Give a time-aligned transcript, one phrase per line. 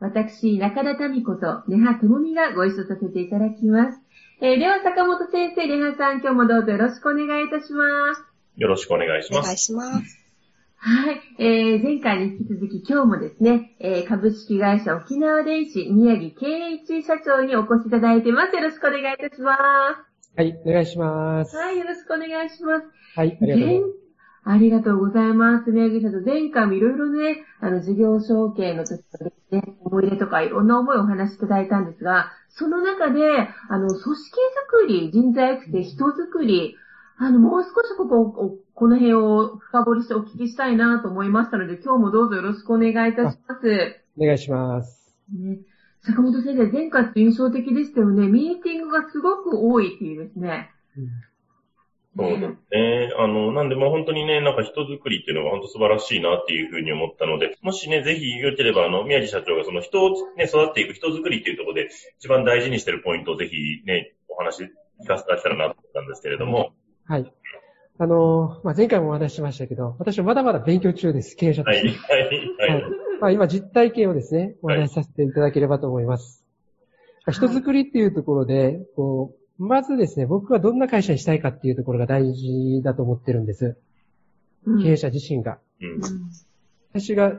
[0.00, 4.00] 私中田民子と根葉智美がご一緒させていただきます、
[4.40, 9.40] えーでは坂本先生根葉さん今日もどうぞよろしくお願いいたしますよろしくお願いします。
[9.40, 10.18] お願いします。
[10.76, 11.20] はい。
[11.38, 18.56] えー、前回に引き続き今日もですね、えー、株式会社沖縄電子宮城圭一社長にお越しいただいてます。
[18.56, 19.56] よろしくお願いいたしま
[20.36, 21.56] はい、お願いしますす。。
[21.56, 22.86] はい、よろしくお願いします。
[23.16, 23.99] はい、ありがとうございます。
[24.44, 25.70] 前ありがとうございます。
[25.70, 33.20] 宮城社長、前回もいろいろね、あの、事業承継の時とですね、思い入れとかいろんな思いをお話しいただいたんですが、その中で、
[33.68, 34.16] あの、組織づ
[34.68, 36.76] くり、人材育成、人づくり、
[37.18, 44.02] あの、もう少しここ、おこの辺を深掘りしてお聞きしたいなと思いましたので、今日もどうぞよろしくお願いいたします。
[44.18, 45.14] お願いします。
[45.30, 45.58] ね、
[46.02, 48.26] 坂本先生、前回って印象的でしたよね。
[48.26, 50.70] ミーティングがすごく多いっていうですね。
[52.16, 53.12] そうですね。
[53.18, 61.88] あの、なんで、まあ本当にね、なんか人づくりっていうのが本当素晴らしいなっていうふうに思ったので、もしね、ぜひよければ、あの、宮地社長がその人をね、育っていく人づくりっていうところで、
[62.18, 66.72] 一番大事にしてるポイントをぜひね、お話聞かせていただけたらなと思ったんですけれども、
[67.06, 67.32] はい。
[67.98, 71.36] あのーまあ、前回もお話ししましたけど、私はまだまだ勉強中です。
[71.36, 72.12] 経営者とはい、して。
[72.12, 72.84] はい、ははいい。
[73.20, 76.44] まあ、今実体験をですね、おはい話しさせていただければと思います。
[77.26, 83.76] まあ人づくりっていうところで、こう、まずですね、僕はどんな会社にしたいかっていうところが大事だと思ってるんです。
[84.64, 85.58] うん経営者自身が。
[85.80, 86.00] うん。
[86.92, 87.32] 私が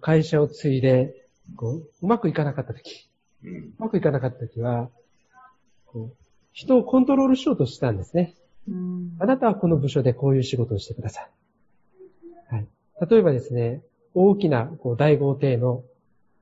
[0.00, 1.14] 会社を継いで、
[1.56, 3.08] こう、うまくいかなかった時、
[3.42, 3.56] うん。
[3.56, 4.90] うまくいかなかった時は、
[5.86, 6.16] こう
[6.52, 8.34] 人をコントロールしようとしてたんですね。
[8.68, 11.30] うんあなたはこの部署でこういう仕事をしてください。
[12.54, 12.66] はい。
[13.10, 13.82] 例えばですね、
[14.14, 15.82] 大きなこう大豪邸の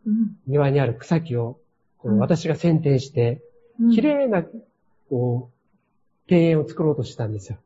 [0.06, 1.58] うん庭にある草木を
[1.98, 3.40] こう私が剪定して、
[3.80, 4.44] うん綺麗な
[5.12, 7.58] こう庭園を作ろうとしてたんですよ。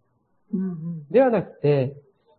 [0.52, 1.94] うんうんではなくて、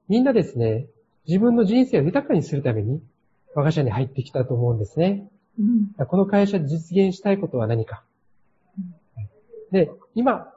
[0.10, 0.88] みんなですね、
[1.26, 3.02] 自分の人生を豊かにするために
[3.56, 5.30] 我が社に入ってきたと思うんですね。
[5.58, 8.04] うんこの会社で実現したいことは何か。
[9.72, 10.54] で、今、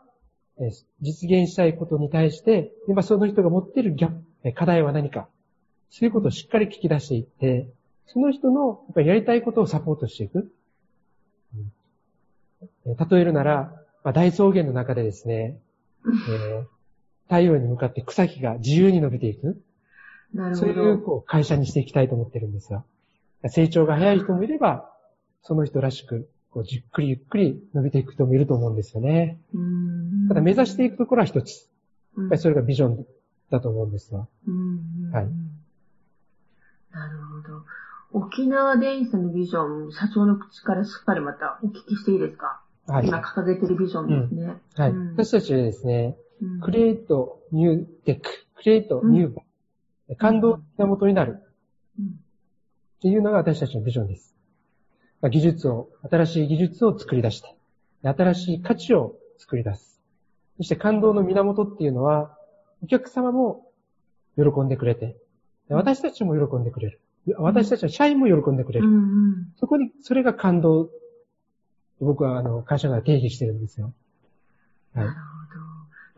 [0.59, 5.29] えー実現したいことに対して、今その人が持っているギャップえー課題は何か。
[5.91, 7.69] そういうことをしっかり聞き出していって、
[8.07, 10.51] その人のやりたいことをサポートしていく。
[12.85, 15.59] 例えるなら、まあ、大草原の中でですね、
[16.07, 16.65] えー
[17.29, 19.63] 太陽に向かって草木が自由に伸びていく。
[20.35, 20.99] なるほそういうど。
[20.99, 22.83] こう会社にしていきたいと思ってるんですが、
[23.49, 24.93] 成長が早い人もいれば、
[25.43, 29.39] その人らしく、こうじっくりゆっくり伸びていく人もいると思うんですよね。
[29.55, 31.69] うんただ目指していくところは一つ。
[32.17, 33.07] うんやっぱりそれがビジョン
[33.53, 34.19] だと思うんですが。
[34.19, 34.29] はい
[36.93, 37.63] なるほど。
[38.13, 42.61] 沖縄電子のビジョン、社長の口からしっかりまたお聞きしていいですか？
[42.91, 43.07] はい。
[43.07, 44.55] 今掲げてるビジョンですね。
[44.75, 44.91] はい。
[44.91, 51.43] うん私たちはですね、うんクリエイト、ニューテック、クリエイト、ニュー、感動の源になる
[51.99, 52.09] うんっ
[53.03, 54.35] ていうのが私たちのビジョンです。
[55.21, 57.57] まあ技術を、新しい技術を作り出して、
[58.03, 60.01] 新しい価値を作り出す。
[60.57, 62.37] そして感動の源っていうのは、
[62.83, 63.71] お客様も
[64.37, 65.17] 喜んでくれて、
[65.69, 67.01] で私たちも喜んでくれる。
[67.39, 68.89] 私たちは社員も喜んでくれる。
[69.59, 70.91] そこに、それが感動。
[72.01, 73.93] 僕は、あの、会社が定義してるんですよ。
[74.95, 75.17] はいなる。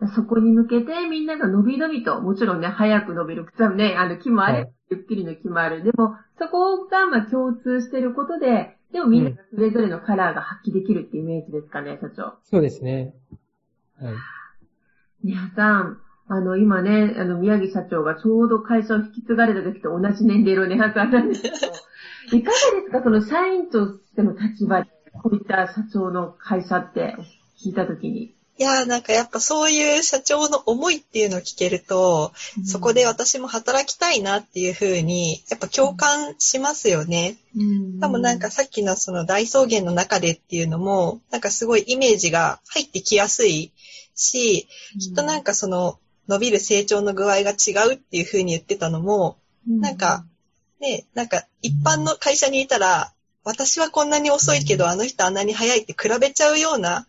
[0.00, 0.12] ほど。
[0.15, 3.46] そこに向けてみんなが伸び伸びと、もちろんね、早く伸びる。
[3.56, 5.82] 多分ね、あの、木もあれ、はいゆっくりの木もある。
[5.82, 12.35] でも、そこが、まあ、共通してることで、でもみんながそれぞれのカラーが発揮できるっていうイメージですかね、社長。
[12.44, 13.14] そうですね。
[13.99, 14.14] はい。
[15.25, 21.56] 皆さん、あの、今ね、あの、宮城社長がちょうど会社を引き継がれた時と同じ年齢のネハさんなんですけど、
[22.37, 23.02] いかがですか？
[23.02, 27.17] その社員としての立場で、こういった社長の会社って
[27.62, 28.35] 聞いた時に。
[28.59, 32.32] いやーなんかやっぱそういう社長の思いっていうのを聞けると、
[32.64, 37.37] そこで私も働きたいなっていうふうに、やっぱ共感しますよね。
[37.56, 43.73] うん、多分なんかさっきのその大草原の中でっていうのも、なんかすごいイメージが入ってきやすい
[44.14, 44.69] し、
[45.00, 45.99] きっとなんかその
[46.29, 50.25] 伸びる成長の具合が違うっていう風に言ってたのも、なんか、
[50.81, 53.12] ね、なんか一般の会社にいたら、
[53.44, 57.06] 私はこんなに遅いけど、あの人あんなに早いって比べちゃうような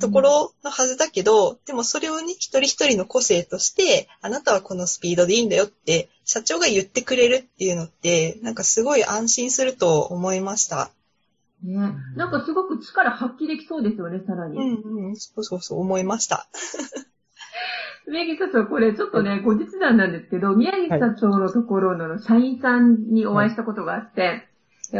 [0.00, 10.90] ところのはずだけど、でもそれをね、一人一人の個性として、あなたはこのスピードでいいんだよって、社長が言ってくれるっていうのって、なんかすごい安心すると思いました。
[11.62, 14.58] ね、なんかすごく力発揮できそうですよね、さらに。
[14.58, 16.46] うんうん、そうそうそう、思いました。
[18.06, 24.48] 宮城社長、これちょっとね、後日談なんですけど、宮城社長のところの社員さんにお会いしたことがあって、はい、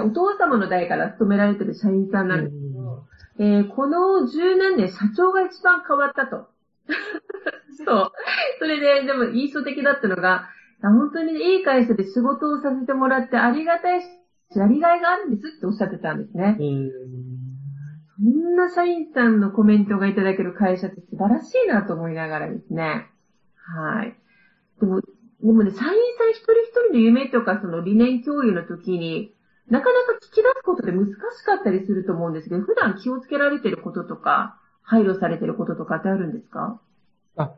[0.01, 3.07] お父様の代から勤められてる社員さんなんですけど、
[3.39, 6.49] えー、この十何年社長が一番変わったと。
[7.85, 8.13] そう。
[8.59, 10.49] それで、でも印象的だったのが、
[10.81, 14.07] 本当にいい会社で仕事をさせてもらってありがたいし、
[14.55, 16.57] やりがいがあるんですっておっしゃってたんですね。
[18.17, 23.11] そんな社員さんのコメントがいただける会社って素晴らしいなと思いながらですね。
[23.57, 24.17] はい。
[24.81, 29.35] でも、でもね、社員さん一人一人の夢とかその理念共有の時に、
[29.71, 31.15] なかなか聞き出すことで難し
[31.45, 36.81] かったりすると思うんですけど、普段気をつけられてることとか、配慮されてることとかってあるんですか？
[37.37, 37.55] あ、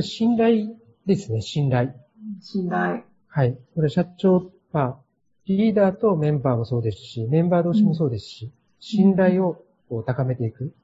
[0.00, 0.76] 信頼
[1.06, 1.94] ですね、信頼。
[2.40, 3.04] 信頼。
[3.28, 3.58] はい。
[3.74, 4.98] これ社長、まあ、
[5.46, 9.64] リーダーとメンバーもそうですし、メンバー同士もそうですし、うん、信頼を
[10.06, 10.74] 高めていく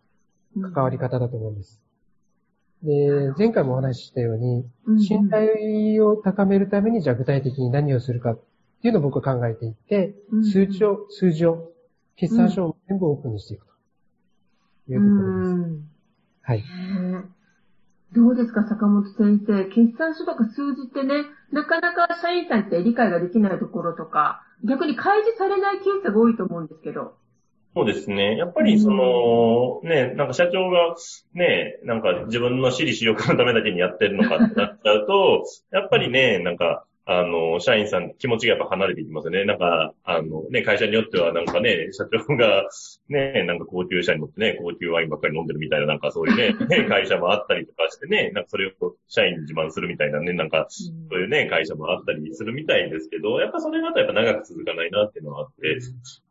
[0.74, 1.80] 関わり方だと思うんです。
[2.82, 4.66] で、前回もお話ししたように、
[4.98, 8.40] 信頼を高めるために、じゃあ具体的に何をするかっ
[8.80, 11.70] ていうのを僕は考えていって、数値を、数字を、
[12.16, 13.66] 決算書を全部オープンにしていく
[14.86, 15.90] というところです。
[16.42, 16.64] はい。
[18.12, 19.64] どうですか、坂本先生。
[19.66, 27.14] 決算書とか数字ってね、なかなか社員さんって理解ができないところとか、逆に開示されないケースが多いと思うんですけど。
[27.72, 28.36] そうですね。
[28.36, 30.96] やっぱりその、ね、なんか社長が
[31.34, 39.44] ね、なんか自分の私利私欲のためだけにやってるのかってなっちゃうと、やっぱりね、なんか、あの、社員さん気持ちがやっぱ離れていきますよね。
[39.44, 42.68] なんか、あの、ね、会社によってはなんかね、社長が、
[43.08, 46.54] ね、なんか高級車に乗ってね、高級ワインばっかり飲んでるみたいな、なんかそういうね、
[46.86, 55.78] 会社もあったりとかしてね、なんかそれを社員に自慢するみたいなね、なんか、そういうね、会社もあったりするみたいですけど、やっぱそれだとやっぱ長く続かないなっていうのがあって、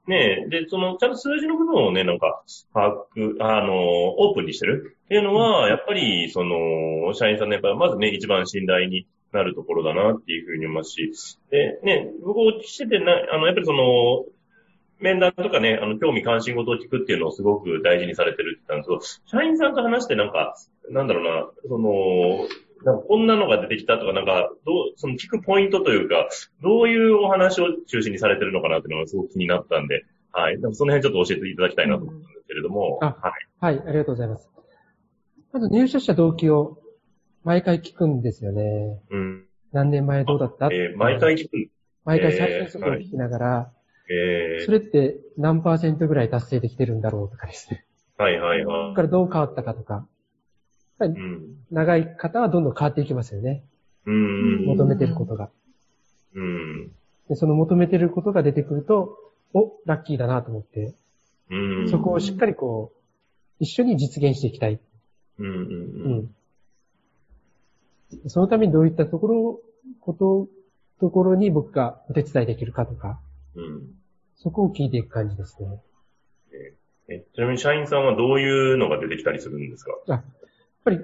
[0.07, 2.41] ね、で、その、ちゃんと数字の部分をね、なんか、
[2.73, 11.11] 把握、あの、オープンにしてるっていうのは、やっぱり、その、社員さんのやっぱ、まずね、一番信頼になるところだなっていうふうに思いますし、
[11.51, 14.25] で、ね、僕をしててな、あの、やっぱりその、
[14.99, 20.55] 面談とかね、あの、興味関心事を聞くっていうのをすごく大事にされてるって言ったんですけど、社員さんと話してなんか、
[20.89, 22.47] なんだろうな、その、
[22.83, 26.27] なんかこんなのが出てきたとか、なんか、どう、その聞くポイントというか、
[26.61, 30.57] どういうお話を中心にされてるのかなっていうのがすごく気になったんで、はい。
[30.73, 33.21] その辺ちょっと教えていただきたいなと思ったんですけれども、うん、はい。
[33.59, 34.49] はい、ありがとうございます。
[35.51, 36.78] まず入社した動機を
[37.43, 38.99] 毎回聞くんですよね。
[39.09, 39.45] うん。
[39.71, 40.67] 何年前どうだった？
[40.67, 41.69] えー、毎回聞く
[42.05, 43.71] 毎回最初の速度を聞きながら、
[44.09, 47.85] えー、それって何パーセントぐらい達成できてるんだろうとかですね。
[48.17, 48.83] はいはいはい。
[48.85, 50.07] そこからどう変わったかとか。
[51.01, 53.63] うん、長い方はどんどん変わっていきますよね。
[54.05, 54.65] うん。
[54.65, 55.49] 求めてることが。
[56.35, 56.91] うん。
[57.29, 59.17] で、その求めてることが出てくると、
[59.53, 60.93] お、ラッキーだなと思って、
[61.49, 61.89] うん。
[61.89, 62.97] そこをしっかりこう、
[63.61, 64.81] 一緒に実現していきたい。
[65.37, 65.47] うん。
[65.47, 66.35] うん
[68.27, 69.61] そのためにどういったところ、
[70.01, 70.47] こと、
[70.99, 73.19] ところに僕がお手伝いできるかとか、
[73.55, 73.81] うん、
[74.35, 75.81] そこを聞いていく感じですね。
[77.07, 79.91] えちなみに社員さんはどういうのが出てきたりするんですか？
[80.07, 80.23] あ、やっ
[80.83, 80.99] ぱり、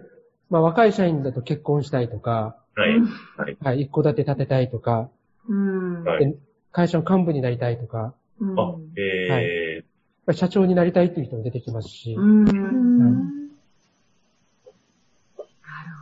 [0.50, 3.00] まあ若い社員だと結婚したいとか、はい。
[3.38, 3.58] はい。
[3.62, 5.10] はい、一戸建て建てたいとか、
[5.48, 6.04] うん。
[6.04, 6.38] はい、
[6.72, 9.84] 会社の幹部になりたいとか、うん、あ、ええー、
[10.28, 10.38] はい。
[10.38, 12.46] 社長になりたいっていう人も出てきますし、うん。
[12.46, 13.35] はい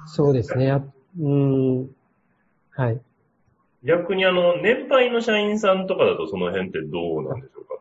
[0.05, 0.83] そうですね。
[1.19, 1.89] うん。
[2.71, 3.01] はい。
[3.83, 7.73] 逆にあの、年配の社員さんとかだとその辺ってどうなんでしょうか？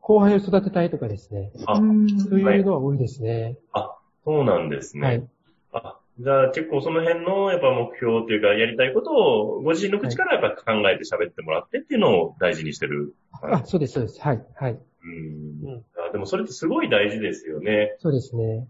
[0.00, 1.52] 後輩を育てたいとかですね。
[1.64, 3.56] あ、そういうのは多いですね。
[3.72, 5.06] あ、そうなんですね。
[5.06, 5.28] はい。
[5.72, 13.14] あ、じゃあ結構その辺のやっぱ目標というかやりたいことをご自身の口からやっぱ考えて喋ってもらってっていうのを大事にしてる。
[13.40, 14.20] はい、あ、そうです、そうです。
[14.20, 14.78] はい、はい。
[15.04, 15.84] うん。
[16.08, 17.96] あでもそれってすごい大事ですよね。
[17.98, 18.68] そうですね。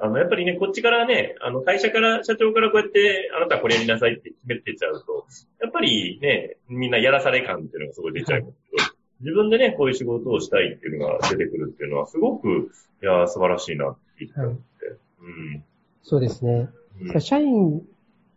[0.00, 0.04] うん。
[0.04, 5.26] あの、やっぱりね、こっちからね、あの、会社から、社長からこうやって、あなたはこれやりなさいって決めてちゃうと、
[5.60, 12.70] やっぱりね、みんなやらされ感っていうのがすごい出ちゃいますけど、はい、自分でね、こういう仕事をしたいっていうのが出てくるっていうのは、すごく、
[13.02, 15.64] いや、素晴らしいなって言って思って、はい、うん。
[16.02, 16.68] そうですね。
[17.00, 17.82] うん、社員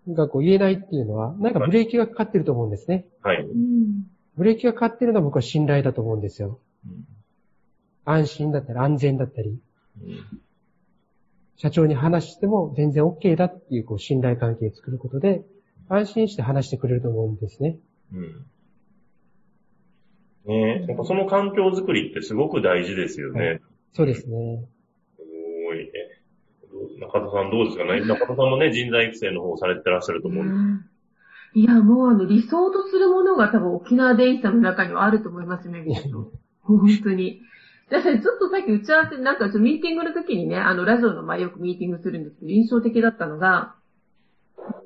[0.10, 3.06] がこう言えないっていうのは、なんかブレーキがかかってると思うんですね。
[3.22, 3.46] はい。
[4.38, 6.60] ブレーキがかかってるのは僕は信頼だと思うんですよ。
[8.06, 9.60] うん安心だったり安全だったり、
[11.56, 15.44] 社長に話しても全然 OK だっていうこう信頼関係を作ることで、
[15.88, 17.78] 安心して話してくれると思うんですね。
[18.14, 18.46] うん。
[20.48, 23.48] ねえ、やっぱその環境づくりってすごく大事ですよね。
[23.48, 23.62] はい
[23.94, 24.66] そうですね。
[25.18, 25.22] す
[25.66, 25.82] ごい。
[25.82, 25.92] え
[27.02, 28.00] 中田さんどうですかね？
[28.08, 30.86] 中田さんもね、人材育成の方をされてらっしゃると思うんでうん
[31.54, 35.86] いや、もうあの、理想とするものが多分沖縄電子さんの中にはあると思いますね、
[36.64, 37.42] 本当に。
[37.92, 43.76] ちょっとさっき打ち合わせ、なんかちょミーティングの時にね、あの、ラジオの前よくミーティングするんですけど、印象的だったのが、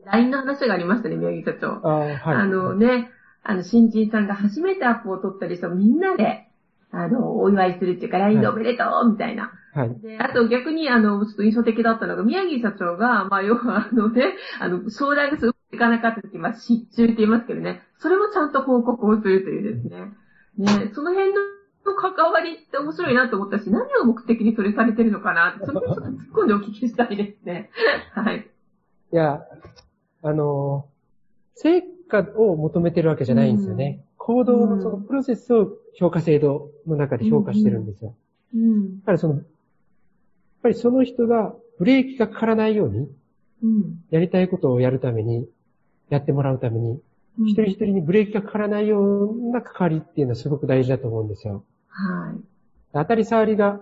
[0.05, 1.88] LINE の話がありましたね、宮城社長。
[1.88, 2.19] ああ、はい。
[2.24, 3.12] あのね、
[3.43, 6.47] あの、新人さんが初めてアップを取ったりしたらみんなで、
[6.91, 9.51] あの、お祝いするっていうか、LINE でおめでとうみたいな。
[9.74, 10.00] はい。
[10.01, 20.13] で、あと逆に、あの、ちょっと印象的だったのが、宮城社長が、まあ、要は、あのね、あの、商談がすごくいかなかった時、まあ、失注って言いますけどね、それもちゃんと報告をするというですね。
[20.57, 21.41] ね、その辺の
[21.93, 27.69] 関わりって面白いなと思ったし、何を目的にそれされてるのかなって、それもちょっと突っ込んでお聞きしたいですね。
[28.13, 28.49] はい。
[29.13, 29.45] いや、
[30.23, 30.87] あの、
[31.53, 34.03] 成果を求めてるわけじゃないんですよね。
[34.17, 38.15] 行動のそのプロセスを評価制度の中で評価してるんですよ。
[38.55, 38.99] うん。
[39.01, 39.43] だからその、やっ
[40.63, 43.07] ぱりその人がブレーキがかからないように、
[43.61, 44.03] うん。
[44.09, 45.47] やりたいことをやるために、
[46.09, 47.01] やってもらうために、うん
[47.37, 51.65] 一人一人にブレーキがかからないような関わりっていうのはすごく大事だと思うんですよ。
[51.95, 52.41] はい。
[52.93, 53.79] 当たり障りが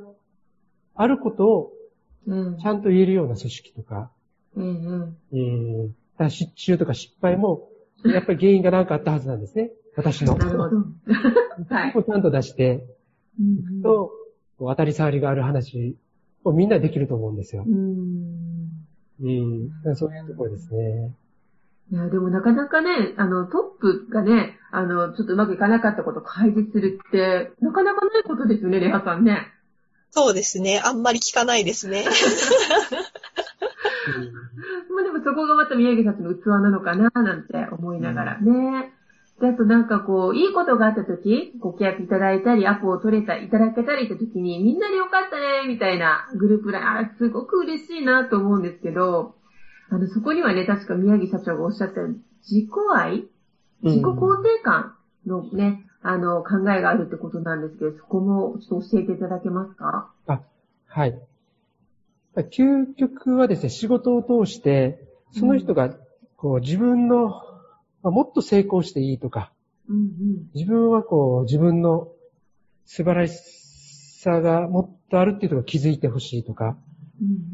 [0.96, 1.74] あることを
[2.26, 2.58] うん。
[2.58, 4.10] ちゃんと言えるような組織とか、
[4.56, 5.18] うんうん。
[5.32, 7.70] うん、だから失注とか失敗も、
[8.06, 9.72] やっぱり原因が何かあったはずなんですね。
[9.96, 10.36] 私の。
[10.36, 10.78] なるほど。
[11.70, 12.88] はいをちゃんと出して、
[13.40, 14.12] うんと、
[14.58, 15.98] こう当たり障りがある話
[16.44, 17.70] をみんなできると思うんですよう。
[17.70, 18.70] ん。
[19.22, 19.28] う
[19.92, 19.96] ん。
[19.96, 21.14] そういうところですね。
[21.94, 29.54] いや、でもなかなかね、あの、トップがね、あの、ちょっとうまくいかなかったことを改善するって、なかなかないことですよね、レハさんね。
[30.10, 30.82] そうですね。
[30.84, 32.04] あんまり聞かないですね。
[34.90, 38.92] まあでもそこがまた宮城さんの器なのかな、なんて思いながらね。
[39.40, 49.36] で、あとなんかこう、いいことがあった時、ご契約いただいたり、アポを取れた、いただけたりって時に、みんなでよかったね、みたいなグループライン、あれすごく嬉しいなと思うんですけど、
[49.94, 53.28] あの、そこにはね、確か宮城社長がおっしゃったように自己愛
[53.84, 54.96] 自己肯定感
[55.28, 60.12] のね、あの、考えがあるってことなんですけど、そこもちょっと教えていただけますか？
[60.26, 60.42] あ、
[60.88, 61.22] はい。
[62.36, 65.96] 究極はですね、仕事を通して、その人が、
[66.38, 67.36] こう、自分の、ま
[68.06, 69.52] あもっと成功していいとか、
[69.88, 70.50] うんうん。
[70.56, 72.08] 自分はこう、自分の
[72.86, 73.38] 素晴らし
[74.22, 76.78] さがもっとあるっていうところを気づいてほしいとか、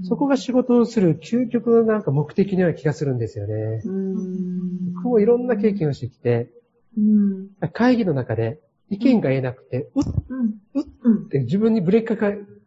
[0.03, 3.53] そこが仕事をする究極のなんか目的のような気がするんですよね。
[3.53, 4.93] うーん。
[4.93, 6.49] 僕もいろんな経験をしてきて、
[6.97, 7.49] うん。
[7.73, 8.59] 会議の中で
[8.89, 10.45] 意見が言えなくて、うっうん。
[10.73, 11.29] うっうん。
[11.29, 12.17] て自分にブレーキ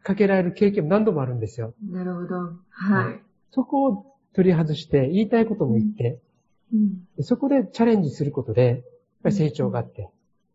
[0.02, 1.75] かけられる経験も何度もあるんですよ。
[1.82, 2.35] なるほど。
[2.71, 3.23] はい。
[3.50, 6.18] そこを取り外して、言いたいことも言って、
[7.21, 8.80] そこでチャレンジすることで、やっ
[9.25, 10.11] ぱり成長があって、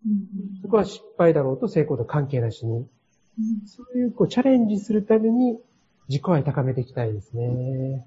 [0.05, 2.87] うんそこは失敗だろうと成功と関係なしに、うん
[3.65, 5.59] そういうこうチャレンジするために
[6.09, 8.05] 自己愛高めていきたいですね。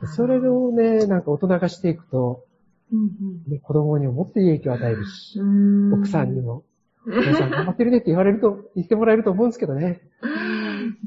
[0.00, 2.44] でそれをね、なんか大人がしていくと、
[2.92, 5.94] うんね子供にももっといい影響を与えるし、うん。
[5.94, 6.62] 奥さんにも、
[7.04, 10.00] うお父さん頑張ってるねって言われると、言ってもらえると思うんですけどね。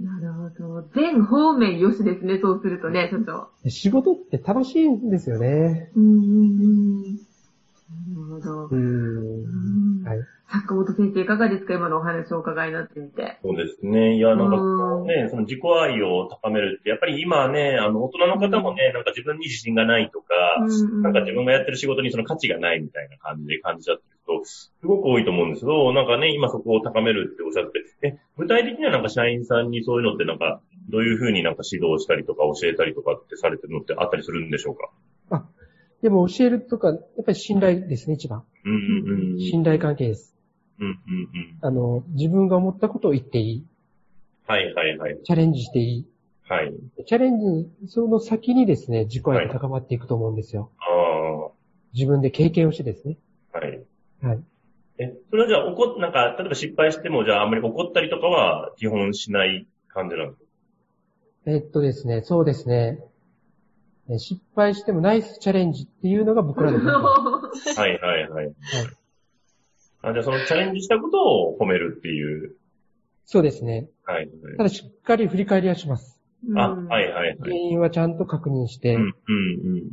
[0.02, 0.90] なるほど。
[0.94, 3.50] 全方面よしですね、そうするとね、ちょっと。
[3.64, 5.92] で仕事って楽しいんですよね。
[5.96, 7.02] うんうんうん。
[7.06, 8.76] なるほどう。
[8.78, 9.39] ん。
[10.50, 10.62] はい。
[10.62, 11.76] 坂本先生いかがですか？
[11.76, 13.38] 今のお話をお伺いになってみて。
[13.44, 14.16] そうですね。
[14.18, 20.34] いや、なんかうんね、その自己愛を高めるって、やっぱり今ね、あの、大人の方もね、なんか自分に自信がないとか、
[21.04, 34.90] なんか自分がやってる仕事にその価値がないみたいな感じで感じちゃってる人、すごく多いと思うんですけど、なんかね、今そこを高めるっておっしゃって、え、具体的にはなんか社員さんにそういうのってなんか、どういうふうになんか指導したりとか教えたりとかってされてるのってあったりするんでしょうか？
[35.30, 35.46] あ、
[36.02, 38.44] でも教えるとか、やっぱり信頼ですね、一番。
[38.66, 39.40] うんうんうん。
[39.40, 40.36] 信頼関係です。
[40.80, 41.58] うんうんうん。
[41.62, 43.66] あの、自分が思ったことを言っていい。
[44.48, 45.20] はいはいはい。
[45.24, 46.08] チャレンジしていい。
[46.48, 46.74] はい。
[47.06, 47.40] チャレン
[47.84, 50.72] ジ、その先にですね、自己愛が高まっていくと思うんですよ。
[50.80, 51.52] あ
[51.94, 53.18] 自分で経験をしてですね。
[53.54, 53.84] あ、はい。
[54.22, 54.44] はい。
[55.00, 60.40] え、それはじゃあ怒っ、なんか、例えば失敗しても、じゃああんまり怒ったりとかは基本しない感じなんです
[61.46, 61.52] か？
[61.52, 63.00] えっとですね、そうですね。
[64.10, 67.00] え失敗してもナイスチャレンジっていうのが僕らの文化。
[67.80, 68.54] はいはいはい。
[70.02, 72.56] あじゃあそのチャレンジしたことを褒めるっていう。
[73.26, 73.90] そうですね。
[74.06, 74.30] はい。
[74.58, 76.20] ただしっかり振り返りはします。
[76.56, 77.38] あ、はいはいはい。
[77.40, 79.12] 原因はちゃんと確認して、うんうん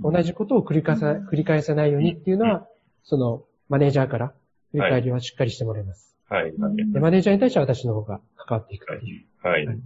[0.04, 0.12] うん。
[0.12, 2.66] 同じことを繰り返さ、繰り返さないようにっていうのは、
[3.02, 4.32] その、マネージャーから
[4.70, 6.16] 振り返りはしっかりしてもらいます。
[6.28, 6.92] はいはい。
[6.92, 9.26] で、マネージャーに対しては私の方が関わっていくっていう。
[9.42, 9.66] はい。
[9.66, 9.78] はい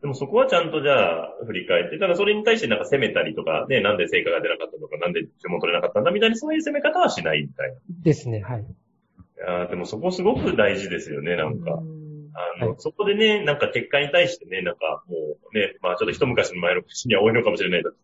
[0.00, 7.76] でもそこはちゃんとじゃあ振り返って、ただそれに対してなんか責めたりとか、ね、なんで成果が出なかったのか、なんで注文取れなかったんだみたいな、そういう責め方はしないみたいな。
[8.02, 8.64] ですね、はい。
[9.40, 11.74] いやーでもそこすごく大事ですよね、なんか。
[11.74, 12.00] うん
[12.32, 15.16] あの、はいそこでね、なんか結果に対してね、なんかも
[15.52, 17.94] うね、まあちょっと一昔の前の口には多いのかもしれないけど、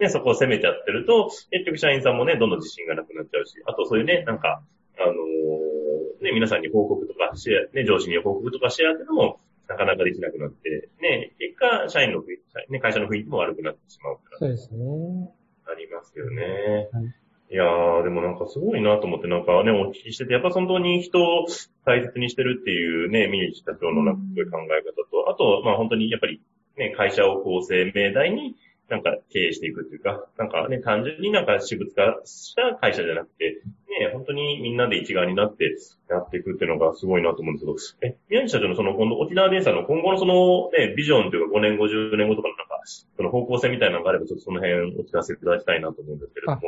[0.00, 4.62] ね、そこを責めちゃってると、結局社員さんもね、どんどん自信がなくなっちゃうし、あとそういうね、なんか、
[4.98, 12.22] あのーね、皆さんに報告とかシェア、ね、上司に報告とかシェアってのも、なかなかできなくなって、ね、結果、社員の
[12.68, 15.30] ね、会社の雰囲気も悪くなってしまうからそうですね。
[15.66, 16.88] ありますよね。
[16.92, 21.46] はいい、やー、でもなんかすごいなと思って、なんかね、お聞きしてて、やっぱ本当に人を
[21.84, 26.40] 大切にしてるっていうね、宮地社長のなんかすごい考え方と、あと、まあ本当にやっぱり
[26.76, 28.56] ね、会社を構成命題に、
[28.88, 35.76] なんか経営していくっていうか、なんかね、単純になんか私物化した会社じゃなくて、ね、本当にみんなで一丸になって
[36.10, 46.60] やっていくっていうのがすごいなと思うんですけど、え、宮地社長のその今度沖縄電産の今後のそのね、ビジョンというか5年後、10年後とかのなんか、その方向性みたいなのがあれば、ちょっとその辺お聞かせいただきたいなと思うんですけれども。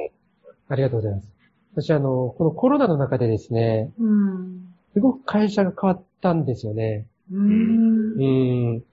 [0.68, 1.30] ありがとうございます。
[1.73, 4.75] 私、あの、このコロナの中でですね、うん。
[4.92, 7.06] すごく会社が変わったんですよね。
[7.30, 8.16] うんう。
[8.18, 8.85] ーん。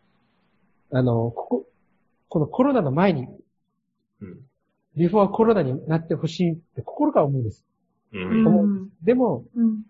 [0.92, 1.66] あの、ここ、
[2.30, 3.28] このコロナの前に、
[4.22, 4.40] うん。
[4.96, 7.66] ビフォーコロナになってほしいって心から思うんです。
[8.14, 8.48] うん。
[8.48, 9.06] 思うんです。
[9.06, 9.84] でも、うん。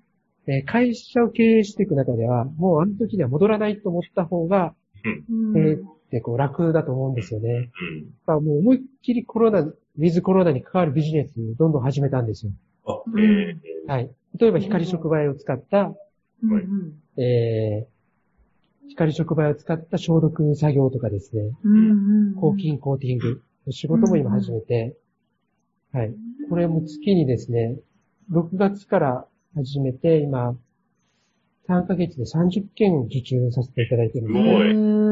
[0.45, 4.75] えー会社を経営していく中では、もうあの時には戻らないと思った方が、
[5.29, 5.57] うん。
[5.57, 7.49] えーってこう楽だと思うんですよね。
[7.49, 8.09] うん。
[8.11, 9.65] だからもう思いっきりコロナ、
[9.97, 12.51] ウィズコロナに関わるビジネスどんどん始めたんですよ。
[12.85, 13.03] あ、
[13.87, 14.09] はい。
[14.39, 15.93] 例えば光触媒を使った、
[16.43, 17.21] うん。
[17.21, 22.35] えー、光触媒を使った消毒作業とかですね、うん。
[22.35, 24.95] 抗菌コーティングの仕事も今始めて、
[25.91, 26.13] はい。
[26.49, 27.77] これも月にですね、
[28.31, 30.55] 6月から始めて、今、
[31.69, 34.53] 3ヶ月で30件受注させていただいてるんすごで、い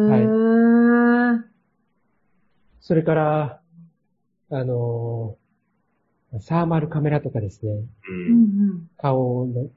[0.09, 1.45] はい。
[2.81, 3.61] それから、
[4.51, 5.41] あのー
[6.39, 7.85] サーマルカメラとかですね、う。
[8.09, 8.89] うんん。
[8.97, 9.69] 顔の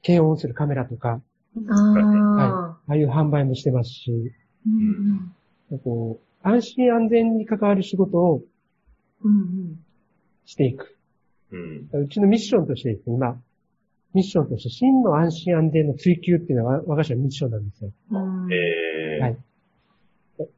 [0.00, 1.20] 検温するカメラとか、
[1.54, 1.70] うん。
[1.70, 2.78] ああ。
[2.86, 4.32] ああいう販売もしてますし、
[5.70, 5.78] うん。
[5.80, 8.42] こう、安心安全に関わる仕事を
[9.22, 9.78] うん。
[10.46, 10.96] していく。
[11.50, 11.88] うん。
[11.92, 13.38] うちのミッションとしてですね、今、
[14.14, 17.90] ミッションとして真の安心安全の追求っていうのは我が社のミッションなんですよ。
[18.12, 18.52] うん。
[18.52, 19.22] えー。
[19.24, 19.36] はい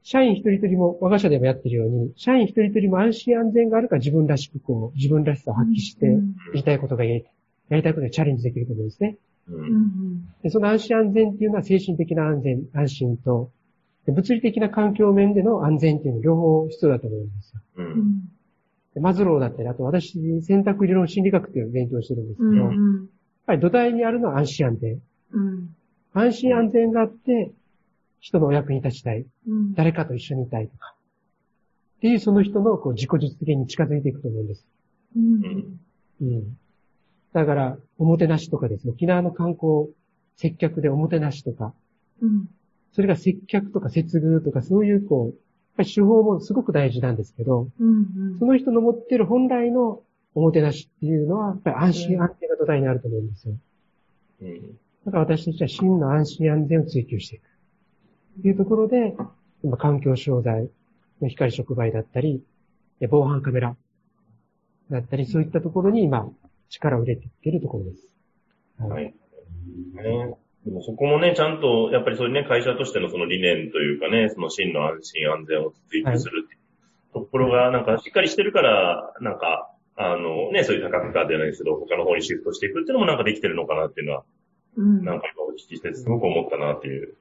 [0.03, 7.33] 社員一人一人も我が社でもやってるように、社員一人一人も安心安全があるから自分らしくこう、自分らしさを発揮して、うんやりたいことがやりたい。
[7.71, 9.17] やりたいことにチャレンジできることですね。
[9.49, 9.57] う。
[9.57, 10.35] うんん。
[10.43, 13.51] で、その安心安全っていうのは精神的な安全、安心と、
[14.07, 17.61] で物理的な環境面での安全っていうの両方必要だと思うんですよ。
[18.95, 23.09] でマズローだったり、あと私、選択理論心理学っていうのを勉強してるんですけど、うやっん。
[23.47, 25.01] ぱり土台にあるのは安心安全。
[25.33, 25.77] うん。
[26.13, 27.53] 安心安全があって、
[28.21, 29.27] 人のお役に立ちたい。
[29.49, 29.75] うん。
[29.75, 30.95] 誰かと一緒にいたいとか。
[31.99, 34.67] っていうその人のこう自己実現に近づいていくと思うんです。
[35.17, 35.81] うん。
[36.23, 36.59] うん。
[37.33, 39.89] だから、おもてなしとかですね、沖縄の観光、
[40.37, 41.75] 接客でおもてなしとか、
[42.21, 42.49] うん。
[42.93, 45.35] それが接客とか接遇とか、そういうこう、やっ
[45.77, 48.39] ぱり手法もすごく大事なんですけど、うん。
[48.39, 50.03] その人の持っている本来の
[50.35, 53.55] おもてなしっていうのは、やっぱり安心安全が土台にあると思うんですよ。
[54.43, 54.79] うん。
[55.07, 57.50] だから私たちは真の安心安全を追求していく。
[58.43, 59.17] というところで、
[59.63, 60.71] 今環境商材
[61.21, 62.43] の光触媒だったり、
[63.01, 63.77] で防犯カメラ
[64.91, 66.29] だったり、そういったところに今
[66.69, 68.15] 力を入れていっているところです。
[68.79, 69.05] はい。
[69.05, 69.15] ね、
[70.65, 76.61] でもそこもね、ちゃんと、やっぱりそういうね、会社としてのその理念というかね、その真の安心安全を追求するっていう
[77.15, 84.25] ところが、なんかしっかりしてるから、なんか、あのね、そういう多角化ではないですけど、他の方にシフトしていくっていうのもなんかできてるのかなっていうのは、
[84.77, 85.05] うん。
[85.05, 87.15] なんか今お聞きしてすごく思ったなっていう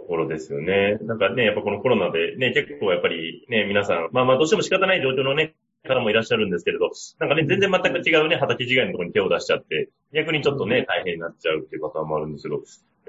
[0.00, 0.98] ところですよね。
[1.02, 5.54] なんかね、やっぱこのコロナでね、結構やっぱりね、皆さん、まあまあどうしても仕方ない状況のね、
[5.86, 12.60] 方もいらっしゃるんですけれど、なんかね、全然全く違うね、畑違いのところに手を出しちゃって、逆にちょっとね、大変になっちゃうっていうパターンもあるんですけど、い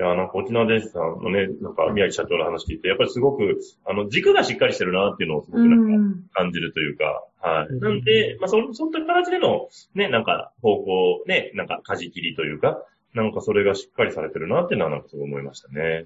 [0.01, 6.23] や、なんか沖縄電さんのね、なんか宮城社長の話聞いて、やっぱりすごく、あの、軸がしっかりしてるなっていうのをすごくうなんかん。
[6.33, 7.73] 感じるというか、はい。
[7.73, 16.05] うんなんで、まあ、そ、そういった形での、ね、なんか、方向、ね、なんか、舵切りというか、なんかそれがしっかりされてるなっていうのはなんかすごい思いましたね。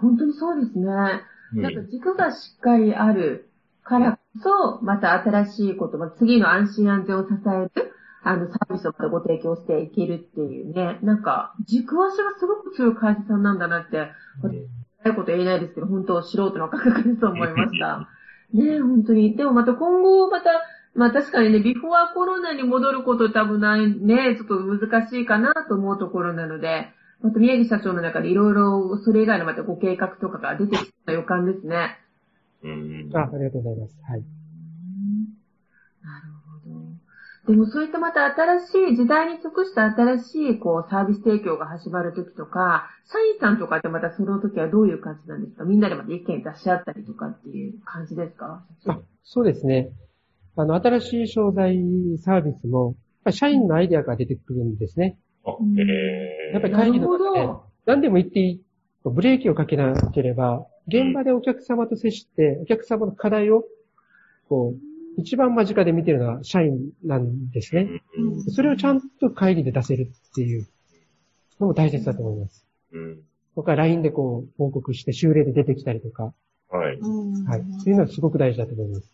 [0.00, 0.84] 本当にそうですね。
[1.54, 3.48] うんなんか軸がしっかりある
[3.82, 14.10] からこそ、また新しいこと、まあ次の安心安全を支える、あの、サービスをまたご提供していけるっていうね、なんか、軸足がすごく強い会社さんなんだなって、
[15.04, 18.08] ないこと言えないですけど、本当素人の感覚ですと思いました。
[18.52, 19.36] ねえ、本当に。
[19.36, 20.50] でもまた今後また、
[20.94, 26.88] まあ確かにね、ビフォーコロナに戻ること多分ない、ね、ちょっと難しいかなと思うところなので、
[27.20, 31.98] また宮城社長の中でいろいろそれ以外のまたご計画とかが出てきた予感ですね。
[32.62, 33.10] うん。
[33.14, 33.96] あ、ありがとうございます。
[34.02, 34.20] はい。
[36.02, 36.32] なる
[36.64, 37.52] ほど。
[37.52, 45.64] でもそういったまた新しい、時代に即した新しいこうサービス提供が始まるときとか、社員さんとかってまたその時はどういう感じなんですか？
[45.64, 48.64] みんなでまた意見出し合ったりとかっていう感じですか？
[48.86, 49.90] あ、そうですね。
[50.56, 51.78] あの、新しい商材
[52.18, 55.18] サービスも、やっぱり社員のアイデアが出てくるんですね。
[55.44, 55.82] あ、うんえ
[56.52, 57.64] やっぱり会議の中でど。
[57.86, 58.62] 何でも言っていい。
[59.04, 63.64] ブレーキをかけなければ、現場でお客様と接して、お客様の課題を、
[64.48, 68.02] こう、一番間近で見てるのは社員なんですね。
[68.16, 70.66] うんそれをちゃんと会議で出せるっていう
[71.60, 72.64] のも大切だと思います。
[72.92, 73.20] うん。
[73.54, 76.32] とか、LINE でこう、報告して、修例で出てきたりとか、
[76.70, 76.96] はい。
[76.96, 77.64] うんはい。
[77.78, 79.10] そういうのはすごく大事だと思います。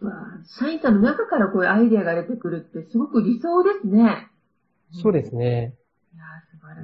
[0.00, 4.28] わあ社員さんの中からこういうアイデアが出てくるってすごく理想ですね。
[4.92, 5.74] そうですね。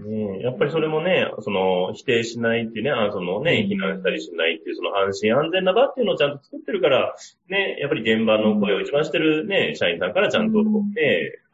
[0.09, 0.43] ねえ。
[0.43, 7.15] やっぱりそれもね、その、否定しないっていうね、あそのね、避難したりしないっていう、その安心安全な場っていうのをちゃんと作ってるから、
[7.49, 10.65] ね、やっぱり現場の声を一番してるね、社員さんからちゃんとね、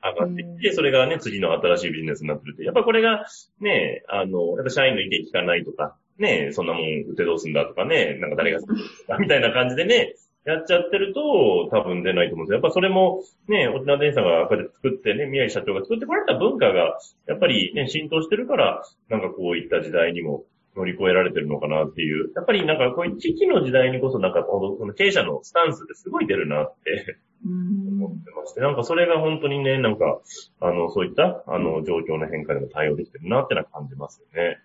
[0.02, 2.64] 上がってきて、それがね、次の新しいビジネスになってるって。
[2.64, 3.26] やっぱこれが、
[3.60, 8.68] ね、あの、やっぱ社員の意見聞かないとか、ね、そんなもん売ってどうすんだとかね、なんか誰が好き
[9.08, 12.54] だみたいな感じでね、やっちゃってると、多分出ないと思うんですよ。
[12.56, 20.44] やっぱそれも、ね、沖縄電産がこうやって作ってね、宮城社長が作ってこられた文化が、やっぱりね、浸透してるから、なんかこういった時代にも
[20.76, 22.32] 乗り越えられてるのかなっていう。
[22.34, 30.20] やっぱりなんかこういう危機の時代にこそなんかこの経営者のスタンスってすごい出るなって思ってまして、なんかそれが本当にね、なんか、
[30.60, 34.58] あの、そういった、あの、状況の変化でも対応できてるなってのは感じますよね。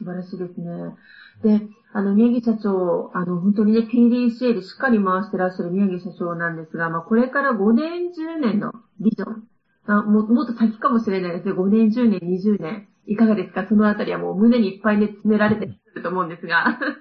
[0.00, 0.96] 素晴らしいですね。
[1.42, 1.60] で、
[1.92, 9.44] あの、宮城社長、あの、本当にね、PDCA でしっかり回してらっしゃる宮城社長なんですが、まあ、これから5年、10年のビジョン、
[9.86, 11.52] あももっと先かもしれないですね。
[11.52, 12.88] 5年、10年、20年。
[13.06, 13.66] いかがですか？
[13.68, 16.78] そのあたりはもう胸にいっぱいで詰められてると思うんですが。
[16.78, 16.96] やっ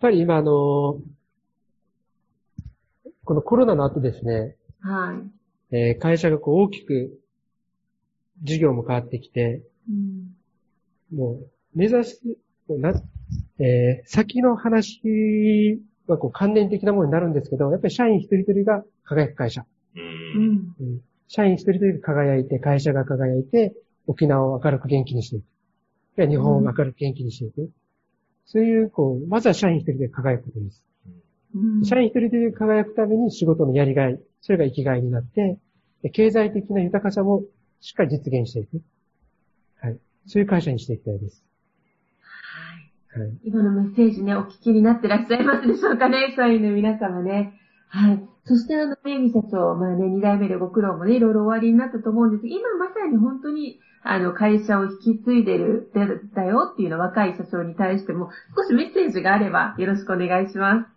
[0.00, 1.00] ぱり今あの、
[3.24, 5.14] このコロナの後ですね、は
[5.70, 5.76] い。
[5.76, 7.20] えー会社がこう大きく
[8.42, 10.34] 事業も変わってきて、うん
[11.14, 12.20] もう目指す、
[12.66, 12.92] こうな
[13.58, 19.62] えー先の話はこう関連的なものになるんですけど、やっぱり社員一人一人が輝く会社。
[19.94, 20.00] う。
[20.00, 20.74] うんん。
[20.80, 21.00] うん
[21.34, 23.74] 社員一人一人が輝いて、会社が輝いて、
[24.06, 25.44] 沖縄を明るく元気にしていく。
[26.16, 27.70] で日本を明るく元気にしていく。
[28.44, 30.84] そういう、こう、まずは社員一人で輝くことです。
[31.54, 35.58] うん社員一人で輝くために仕事のやりがい、それが生きがいになって、
[36.02, 37.44] で経済的な豊かさも
[37.80, 38.82] しっかり実現していく。
[40.24, 40.30] はい。
[40.30, 41.44] そういう会社にしていきたいです。
[43.12, 43.22] はい。
[43.22, 43.38] はい。
[43.44, 47.58] 今のメッセージね、お聞きになってらっしゃいますでしょうかね、社員の皆様ね。
[47.88, 48.28] はい。
[48.44, 60.88] そしてあの、メイ社長、まあね、二代目でご苦労もね、いろいろ終わりになったと思うんですが、今まさに本当に、あの、会社を引き継いでる、だだよっていうの若い社長に対しても、少しメッセージがあれば、よろしくお願いします。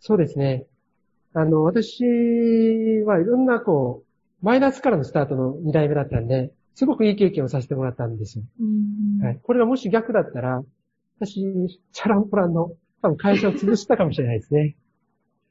[0.00, 0.66] そうですね。
[1.32, 2.04] あの、私
[3.04, 4.04] はいろんな、こ
[4.42, 8.44] う、マイナスからのスタートの二代目だったんで、すごくいい経験をさせてもらったんですよ。
[8.60, 9.40] うんはい。
[9.42, 10.62] これがもし逆だったら、
[11.18, 11.42] 私、
[11.92, 14.76] チャランポランの、多分会社を潰したかもしれないですね。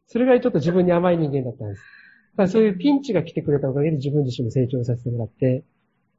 [0.08, 1.82] それぐらいちょっと自分に甘い人間だったんです。
[2.34, 5.64] だからそういうピンチが来てくれたおかげで自分自身も成長させてもらって、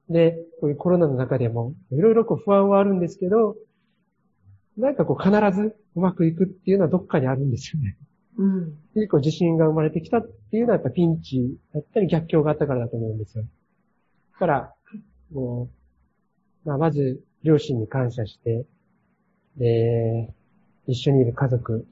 [0.08, 3.56] で、こういうコロナの中でも、いろいろこう不安はあるんですけど、
[4.76, 7.96] なんかこう必ずうまくいくっていうのはどっかにあるんですよね。
[8.38, 8.78] うん。
[8.94, 13.44] で、こう自信が生まれてきたっていうのはやっぱピンチだったり逆境があったからだと思うんですよ。
[13.44, 14.74] だから、
[15.32, 15.70] も
[16.64, 18.66] う、まあ、まず両親に感謝して、
[19.56, 20.32] で、
[20.86, 21.86] 一緒にいる家族、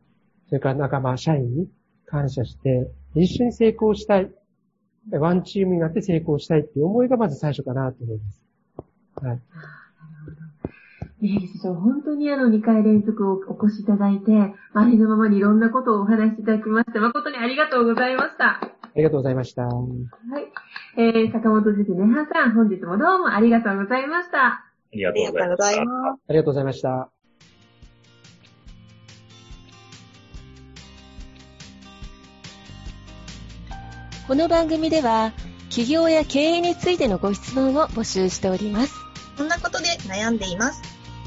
[0.48, 1.68] それから仲間、社員に
[2.06, 4.30] 感謝して、一緒に成功したい。
[5.10, 8.42] ワンチームになって成功したいっていう思いがまず最初かなと思います。
[9.14, 9.40] はい。
[11.20, 14.32] ねえ、社長、本当にあの、2回連続おお越しいただいて、
[14.74, 18.60] ありのままにいろんなことをお話しいただきまして、誠にありがとうございました。
[18.60, 19.62] ありがとうございました。
[19.62, 19.78] はい。
[21.00, 24.46] えー、坂本先生、ねはさん、本日もどうもありがとうございました。
[24.46, 26.20] ありがありがとうございます。
[26.28, 27.10] ありがとうございました。
[34.26, 35.30] この番組では
[35.70, 38.94] 起業や経営についてのご質問を募集しております。
[39.36, 40.82] こんなことで悩んでいます。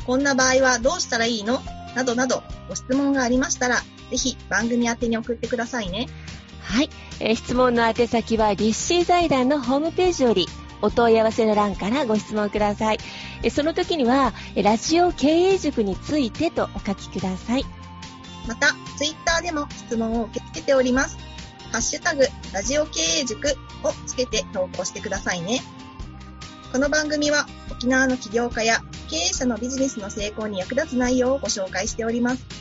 [0.05, 1.61] こんな場合はどうしたらいいの？
[1.95, 6.07] などなどご質問がありましたら、ぜひ番組宛てに送ってくださいね。
[6.63, 10.47] はい、えー質問の宛先は立志財団のホームページより
[10.81, 12.97] お問い合わせの欄からご質問ください。
[13.43, 17.65] えその時にはラジオ経営塾についてとお書きください。
[18.47, 21.17] また、ツイッターでも質問を受け付けております。
[21.71, 23.49] ハッシュタグ、ラジオ経営塾
[23.83, 25.61] をつけて投稿してくださいね。
[26.71, 32.60] この番組は沖縄の起業家や経営者のビジネスの成功に役立つ内容をご紹介しております。